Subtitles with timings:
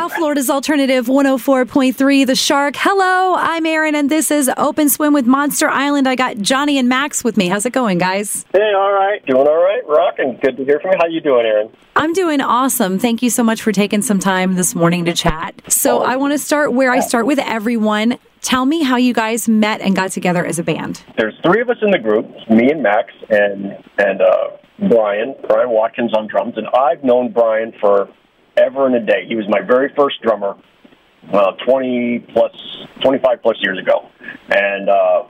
[0.00, 2.74] South Florida's Alternative 104.3, The Shark.
[2.78, 6.06] Hello, I'm Erin, and this is Open Swim with Monstrisland.
[6.06, 7.48] I got Johnny and Max with me.
[7.48, 8.46] How's it going, guys?
[8.54, 9.22] Hey, all right.
[9.26, 10.38] Doing all right, Rocking.
[10.42, 10.98] Good to hear from you.
[10.98, 11.70] How you doing, Erin?
[11.96, 12.98] I'm doing awesome.
[12.98, 15.60] Thank you so much for taking some time this morning to chat.
[15.68, 18.16] So I want to start where I start with everyone.
[18.40, 21.02] Tell me how you guys met and got together as a band.
[21.18, 24.56] There's three of us in the group, me and Max and and uh,
[24.88, 28.08] Brian, Brian Watkins on drums, and I've known Brian for
[28.60, 29.24] ever and a day.
[29.26, 30.56] He was my very first drummer,
[31.32, 32.52] uh, 20 plus,
[33.02, 34.08] 25 plus years ago,
[34.50, 35.22] and uh,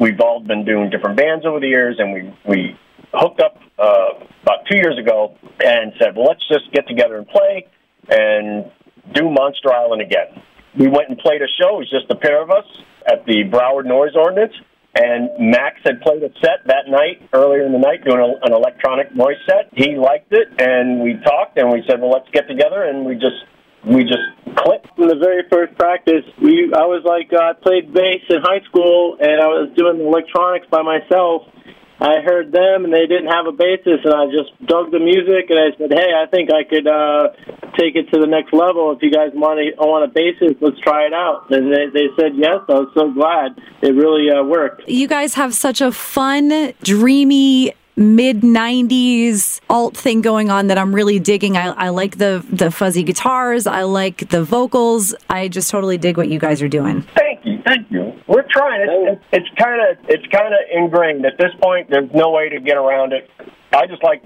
[0.00, 2.78] we've all been doing different bands over the years, and we we
[3.12, 7.28] hooked up uh, about two years ago and said, well, let's just get together and
[7.28, 7.66] play
[8.08, 8.70] and
[9.12, 10.42] do Monstrisland again.
[10.78, 11.76] We went and played a show.
[11.76, 12.64] It was just the pair of us
[13.06, 14.54] at the Broward Noise Ordinance.
[14.94, 18.52] And Max had played a set that night, earlier in the night, doing a, an
[18.52, 19.72] electronic noise set.
[19.72, 23.14] He liked it, and we talked, and we said, "Well, let's get together." And we
[23.14, 23.40] just
[23.88, 24.92] we just clicked.
[24.94, 28.60] From the very first practice, we I was like uh, I played bass in high
[28.68, 31.48] school, and I was doing electronics by myself.
[32.02, 35.50] I heard them, and they didn't have a bassist, and I just dug the music,
[35.50, 37.28] and I said, "Hey, I think I could uh,
[37.78, 38.90] take it to the next level.
[38.90, 42.08] If you guys want to want a bassist, let's try it out." And they, they
[42.18, 42.58] said yes.
[42.68, 44.88] I was so glad it really uh, worked.
[44.88, 50.94] You guys have such a fun, dreamy mid 90s alt thing going on that I'm
[50.94, 51.56] really digging.
[51.56, 53.66] I, I like the the fuzzy guitars.
[53.66, 55.14] I like the vocals.
[55.28, 57.02] I just totally dig what you guys are doing.
[57.14, 58.12] Thank you, thank you.
[58.26, 58.86] We're trying.
[58.88, 61.90] It's it's kind of it's kind of ingrained at this point.
[61.90, 63.30] There's no way to get around it.
[63.72, 64.22] I just like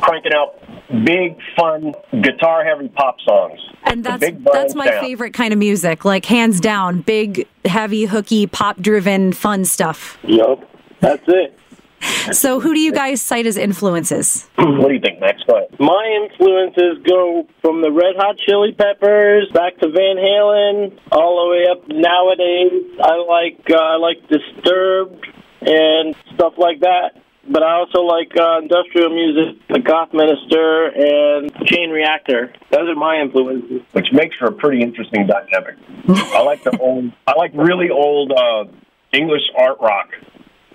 [0.00, 0.60] cranking out
[1.04, 3.58] big, fun, guitar-heavy pop songs.
[3.84, 5.00] And that's that's my sound.
[5.00, 6.04] favorite kind of music.
[6.04, 10.18] Like hands down, big, heavy, hooky, pop-driven, fun stuff.
[10.24, 10.68] Yep,
[11.00, 11.58] that's it.
[12.32, 14.48] So, who do you guys cite as influences?
[14.56, 15.40] What do you think, Max?
[15.46, 15.66] Go.
[15.78, 21.50] My influences go from the Red Hot Chili Peppers back to Van Halen, all the
[21.54, 22.82] way up nowadays.
[23.00, 25.24] I like uh, I like Disturbed
[25.60, 27.22] and stuff like that.
[27.48, 32.52] But I also like uh, industrial music, like Gothminister and Chain Reactor.
[32.72, 33.82] Those are my influences.
[33.92, 35.76] which makes for a pretty interesting dynamic.
[36.08, 38.64] I like the old, I like really old uh,
[39.12, 40.08] English art rock.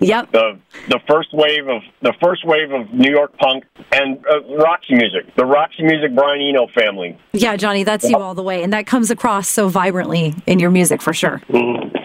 [0.02, 0.32] Yep.
[0.32, 0.58] The
[0.88, 5.34] the first wave of the first wave of New York punk and uh, Roxy music,
[5.36, 7.18] the Roxy music Brian Eno family.
[7.32, 10.70] Yeah, Johnny, that's you all the way, and that comes across so vibrantly in your
[10.70, 11.40] music for sure.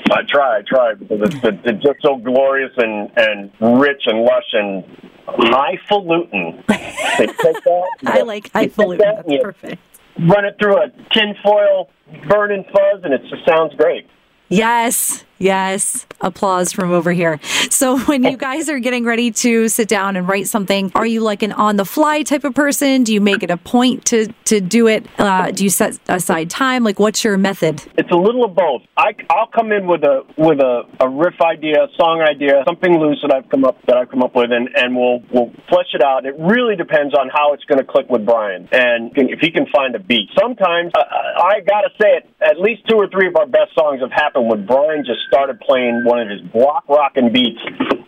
[0.10, 4.24] I try, I try because it's, it's, it's just so glorious and and rich and
[4.24, 4.84] lush and
[5.28, 6.64] highfalutin.
[6.68, 9.00] They take that, I like highfalutin.
[9.00, 9.82] that That's you perfect.
[10.20, 11.90] Run it through a tinfoil
[12.28, 14.08] burning fuzz, and it just sounds great.
[14.50, 16.06] Yes, yes.
[16.22, 17.40] Applause from over here.
[17.70, 21.22] So, when you guys are getting ready to sit down and write something, are you
[21.22, 23.04] like an on the fly type of person?
[23.04, 25.06] Do you make it a point to to do it?
[25.20, 26.84] Uh, do you set aside time?
[26.84, 27.84] Like, what's your method?
[27.98, 28.82] It's a little of both.
[28.98, 33.00] I, I'll come in with a with a, a riff idea, a song idea, something
[33.00, 35.94] loose that I've come up that I've come up with, and, and we'll we'll flesh
[35.94, 36.26] it out.
[36.26, 39.68] It really depends on how it's going to click with Brian, and if he can
[39.74, 40.30] find a beat.
[40.38, 41.04] Sometimes uh,
[41.38, 42.30] I gotta say it.
[42.42, 45.60] At least two or three of our best songs have happened when Brian just started
[45.60, 47.62] playing one of his block rocking beats,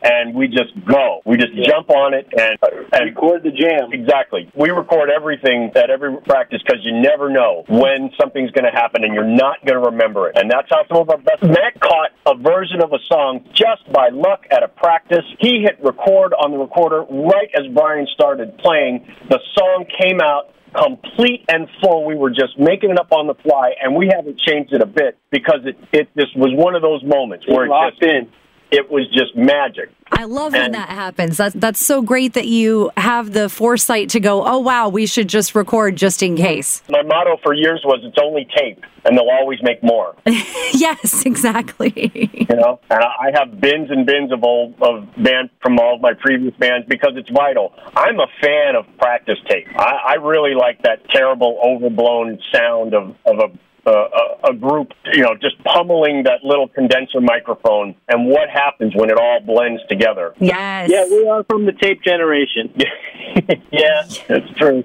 [0.03, 1.21] and we just go.
[1.25, 2.57] We just jump on it and
[2.93, 3.91] and Record the jam.
[3.91, 4.49] Exactly.
[4.55, 9.03] We record everything at every practice because you never know when something's going to happen
[9.03, 10.37] and you're not going to remember it.
[10.37, 11.43] And that's how some of our best.
[11.43, 15.25] Matt caught a version of a song just by luck at a practice.
[15.39, 19.05] He hit record on the recorder right as Brian started playing.
[19.29, 22.05] The song came out complete and full.
[22.05, 24.85] We were just making it up on the fly, and we haven't changed it a
[24.85, 28.31] bit because it, it just was one of those moments where it Locked just, in.
[28.71, 29.89] It was just magic.
[30.11, 31.37] I love when And- that happens.
[31.37, 34.43] That's that's so great that you have the foresight to go.
[34.45, 36.81] Oh wow, we should just record just in case.
[36.89, 40.15] My motto for years was it's only tape, and they'll always make more.
[40.25, 42.29] yes, exactly.
[42.49, 42.79] you know.
[42.89, 46.13] And I I have bins and bins of old of band from all of my
[46.13, 47.73] previous bands because it's vital.
[47.95, 49.67] I'm a fan of practice tape.
[49.75, 53.49] I, I really like that terrible, overblown sound of of a.
[53.85, 58.93] Uh, a, a group, you know, just pummeling that little condenser microphone, and what happens
[58.95, 60.33] when it all blends together?
[60.39, 60.89] yes.
[60.89, 62.73] Yeah, we are from the tape generation.
[63.71, 64.83] yeah, that's true.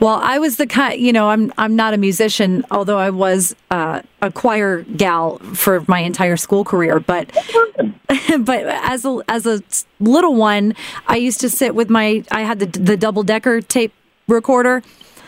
[0.00, 3.54] Well, I was the kind, you know, I'm I'm not a musician, although I was
[3.70, 7.00] uh, a choir gal for my entire school career.
[7.00, 7.30] But
[8.40, 9.62] but as a as a
[10.00, 10.74] little one,
[11.06, 13.92] I used to sit with my I had the the double decker tape
[14.26, 14.82] recorder,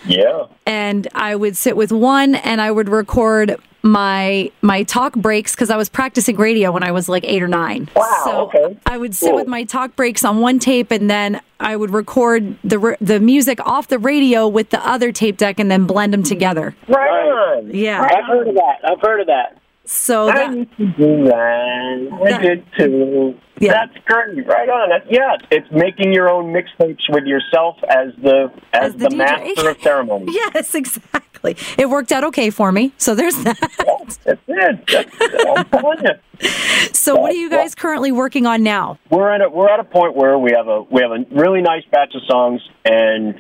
[0.06, 5.55] Yeah, and I would sit with one and I would record my my talk breaks
[5.55, 7.88] because I was practicing radio when I was like eight or nine.
[7.97, 8.79] Wow, So okay.
[8.87, 9.37] I would sit Cool.
[9.37, 13.58] with my talk breaks on one tape, and then I would record the the music
[13.67, 16.75] off the radio with the other tape deck, and then blend them together.
[16.88, 17.70] Right on.
[17.75, 18.03] Yeah.
[18.03, 18.76] I've heard of that.
[18.85, 19.56] I've heard of that.
[19.92, 22.08] So I that, used to do that.
[22.22, 23.34] I That- did too.
[23.58, 23.72] Yeah.
[23.72, 24.46] That's great.
[24.46, 24.88] Right on.
[24.88, 29.16] That's, yeah, it's making your own mixtapes with yourself as the as, As the the,
[29.16, 30.26] master of ceremony.
[30.32, 31.56] yes, exactly.
[31.76, 32.92] It worked out okay for me.
[32.98, 33.58] So there's that.
[33.84, 34.87] That's it.
[34.87, 35.14] That's,
[35.58, 36.48] I'm telling you.
[36.93, 38.98] So what are you guys currently working on now?
[39.10, 41.60] We're at a, we're at a point where we have a we have a really
[41.62, 43.34] nice batch of songs and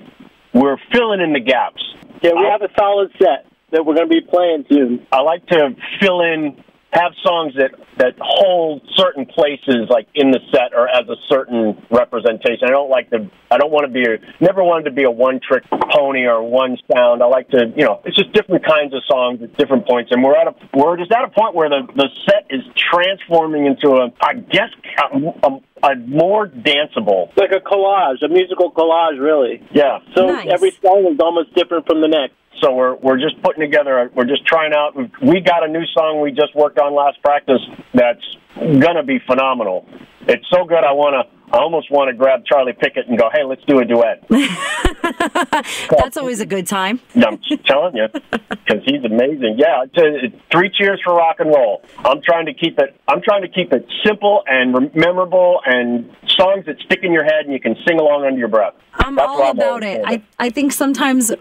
[0.52, 1.80] we're filling in the gaps.
[2.22, 5.06] Yeah, we have a solid set that we're going to be playing soon.
[5.12, 5.70] I like to
[6.00, 6.62] fill in,
[6.92, 11.76] have songs that that hold certain places, like in the set or as a certain
[11.90, 12.66] representation.
[12.66, 13.30] I don't like to.
[13.50, 14.02] I don't want to be.
[14.02, 17.22] A, never wanted to be a one trick pony or one sound.
[17.22, 17.72] I like to.
[17.76, 20.54] You know, it's just different kinds of songs at different points, and we're at a.
[20.74, 24.10] We're just at a point where the the set is transforming into a.
[24.20, 24.70] I guess
[25.12, 27.30] a, a, a more danceable.
[27.36, 29.62] Like a collage, a musical collage, really.
[29.72, 29.98] Yeah.
[30.16, 30.48] So Nice.
[30.50, 32.34] every song is almost different from the next.
[32.60, 34.10] So we're we're just putting together.
[34.14, 34.94] We're just trying out.
[35.22, 37.60] We got a new song we just worked on last practice.
[37.94, 38.24] That's
[38.56, 39.86] gonna be phenomenal.
[40.22, 40.84] It's so good.
[40.84, 41.24] I wanna.
[41.52, 44.24] I almost want to grab Charlie Pickett and go, "Hey, let's do a duet."
[45.90, 47.00] That's always a good time.
[47.16, 49.56] I'm telling you, because he's amazing.
[49.58, 51.82] Yeah, it's a, it's three cheers for rock and roll.
[52.04, 52.94] I'm trying to keep it.
[53.08, 57.44] I'm trying to keep it simple and memorable, and songs that stick in your head
[57.44, 58.74] and you can sing along under your breath.
[58.94, 60.02] I'm That's all about it.
[60.04, 61.32] I, I think sometimes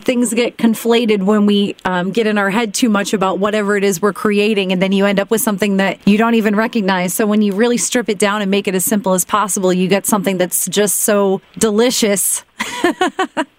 [0.00, 3.84] things get conflated when we um, get in our head too much about whatever it
[3.84, 7.14] is we're creating, and then you end up with something that you don't even recognize.
[7.14, 9.88] So when you really strip it down and make it as simple as possible, you
[9.88, 12.44] get something that's just so delicious.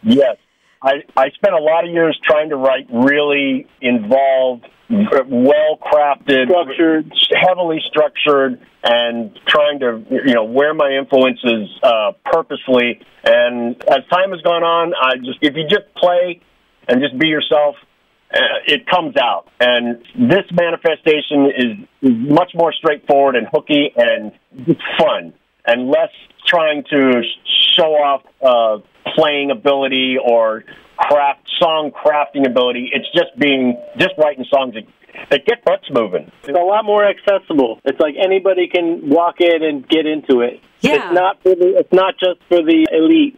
[0.06, 0.38] Yes.
[0.82, 7.12] I, I spent a lot of years trying to write really involved, well crafted, Structured.
[7.48, 13.02] heavily structured, and trying to, you know, wear my influences uh, purposely.
[13.24, 16.42] And as time has gone on, I just, if you just play
[16.88, 17.76] and just be yourself,
[18.32, 18.38] uh,
[18.68, 19.48] it comes out.
[19.60, 24.32] And this manifestation is, much more straightforward and hooky and
[25.00, 25.34] fun
[25.66, 26.12] and less
[26.46, 30.64] trying to sh- show off uh, playing ability or
[30.98, 32.92] craft song crafting ability.
[32.94, 34.84] It's just being just writing songs that,
[35.30, 36.32] that get butts moving.
[36.44, 37.80] It's a lot more accessible.
[37.86, 40.62] It's like anybody can walk in and get into it.
[40.82, 40.96] Yeah.
[40.96, 41.78] It's not for the.
[41.80, 43.38] It's not just for the elite,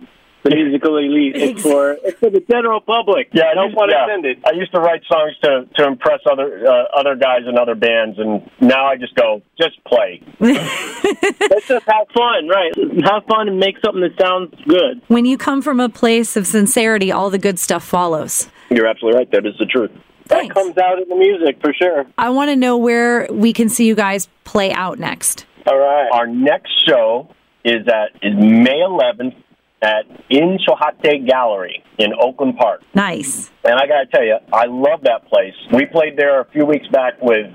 [0.49, 1.35] the musical elite.
[1.35, 3.29] It's for it's for the general public.
[3.33, 4.03] Yeah, I no used, pun yeah.
[4.03, 4.43] intended.
[4.45, 8.17] I used to write songs to to impress other uh, other guys in other bands,
[8.19, 10.21] and now I just go just play.
[10.39, 12.73] Let's just have fun, right?
[13.03, 15.01] Have fun and make something that sounds good.
[15.07, 18.49] When you come from a place of sincerity, all the good stuff follows.
[18.69, 19.31] You're absolutely right.
[19.31, 19.91] That is the truth.
[20.25, 20.53] Thanks.
[20.53, 22.05] Comes out in the music for sure.
[22.17, 25.45] I want to know where we can see you guys play out next.
[25.65, 26.09] All right.
[26.11, 27.33] Our next show
[27.63, 29.35] is at is May 11th
[29.81, 32.81] at In Chohate Gallery in Oakland Park.
[32.95, 33.51] Nice.
[33.63, 35.53] And I got to tell you, I love that place.
[35.73, 37.45] We played there a few weeks back with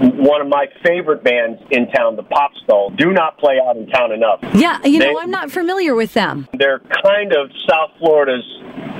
[0.00, 2.90] one of my favorite bands in town, the Pop Skull.
[2.90, 4.40] Do not play out in town enough.
[4.54, 6.48] Yeah, you know, They- I'm not familiar with them.
[6.58, 8.44] They're kind of South Florida's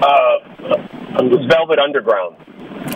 [0.03, 1.19] uh,
[1.49, 2.37] Velvet Underground.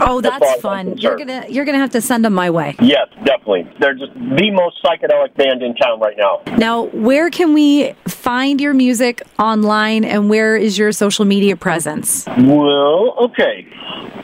[0.09, 0.97] Oh, that's fun.
[0.97, 2.75] You're gonna you're gonna have to send them my way.
[2.81, 3.71] Yes, definitely.
[3.79, 6.41] They're just the most psychedelic band in town right now.
[6.57, 12.25] Now, where can we find your music online, and where is your social media presence?
[12.39, 13.67] Well, okay.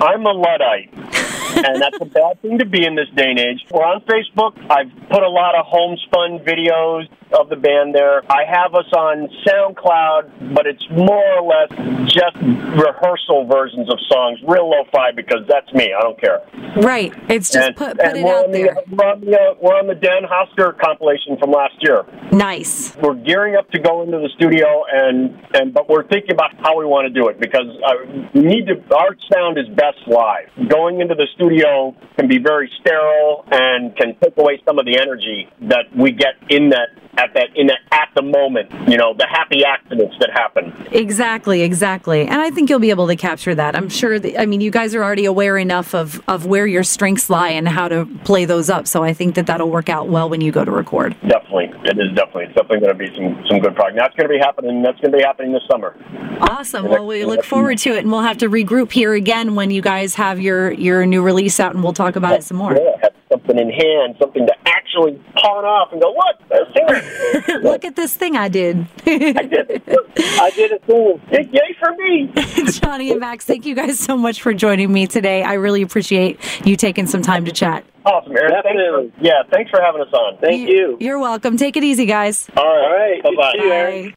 [0.00, 0.90] I'm a Luddite,
[1.56, 3.64] and that's a bad thing to be in this day and age.
[3.70, 4.54] We're on Facebook.
[4.70, 7.08] I've put a lot of homespun videos
[7.38, 8.22] of the band there.
[8.30, 11.70] I have us on SoundCloud, but it's more or less
[12.06, 15.92] just rehearsal versions of songs, real lo-fi, because that's me.
[15.96, 16.42] I don't care.
[16.76, 17.12] Right.
[17.28, 18.76] It's just and, put put it we're out on the- there.
[18.90, 22.04] we're, on the, uh, we're on the Dan Hosker compilation from last year.
[22.32, 22.96] Nice.
[22.96, 26.76] we're gearing up to go into the studio and and but we're thinking about how
[26.76, 27.92] we want to do it because uh,
[28.34, 32.70] we need to our sound is best live going into the studio can be very
[32.80, 37.32] sterile and can take away some of the energy that we get in that at
[37.34, 42.22] that in that at the moment you know the happy accidents that happen Exactly, exactly.
[42.22, 43.74] And I think you'll be able to capture that.
[43.76, 46.84] I'm sure that, I mean, you guys are already aware enough of, of where your
[46.84, 48.86] strengths lie and how to play those up.
[48.86, 51.16] So I think that that'll work out well when you go to record.
[51.22, 54.28] definitely it is definitely it's definitely going to be some some good product that's going
[54.28, 55.96] to be happening that's going to be happening this summer
[56.40, 56.88] Awesome.
[56.88, 59.80] Well, we look forward to it and we'll have to regroup here again when you
[59.80, 62.72] guys have your, your new release out and we'll talk about it some more.
[62.72, 67.60] yeah have something in hand something to actually pawn off and go, "Look, a singer!
[67.60, 68.86] Look at this thing I did.
[69.06, 69.82] I did,
[70.16, 71.20] I did a thing.
[71.52, 72.30] yay for me!"
[72.80, 75.42] Johnny and Max, thank you guys so much for joining me today.
[75.42, 77.84] I really appreciate you taking some time to chat.
[78.06, 78.50] Awesome, Erin.
[78.62, 79.10] Thanks Definitely.
[79.18, 80.38] for, yeah, thanks for having us on.
[80.38, 80.96] Thank you.
[81.00, 81.56] You're welcome.
[81.56, 82.48] Take it easy, guys.
[82.56, 83.22] All right, All right.
[83.22, 83.52] bye bye.
[83.56, 84.04] See you, Erin.
[84.08, 84.12] Bye.